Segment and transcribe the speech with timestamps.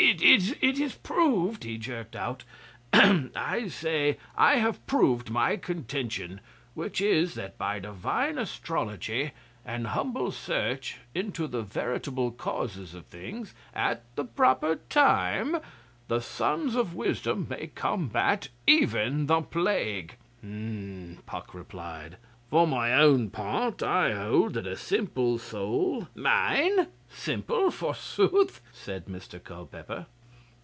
[0.00, 2.44] 'It is proved,' he jerked out.
[2.92, 6.40] 'I say I have proved my contention,
[6.74, 9.32] which is, that by Divine Astrology
[9.66, 15.56] and humble search into the veritable causes of things at the proper time
[16.06, 22.16] the sons of wisdom may combat even the plague.' H'm!' Puck replied.
[22.50, 26.86] 'For my own part I hold that a simple soul' 'Mine?
[27.10, 30.06] Simple, forsooth?' said Mr Culpeper.